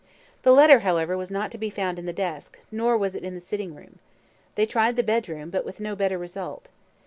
The 0.41 0.51
letter, 0.51 0.79
however, 0.79 1.15
was 1.15 1.29
not 1.29 1.51
to 1.51 1.59
be 1.59 1.69
found 1.69 1.99
in 1.99 2.07
the 2.07 2.11
desk, 2.11 2.57
nor 2.71 2.97
was 2.97 3.13
it 3.13 3.23
in 3.23 3.35
the 3.35 3.39
sitting 3.39 3.75
room. 3.75 3.99
They 4.55 4.65
tried 4.65 4.95
the 4.95 5.03
bedroom, 5.03 5.51
but 5.51 5.63
with 5.63 5.79
no 5.79 5.95
better 5.95 6.17
result. 6.17 6.69